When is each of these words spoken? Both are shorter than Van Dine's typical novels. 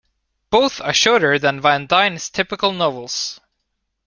Both 0.49 0.81
are 0.81 0.93
shorter 0.95 1.37
than 1.37 1.61
Van 1.61 1.85
Dine's 1.85 2.31
typical 2.31 2.71
novels. 2.71 3.39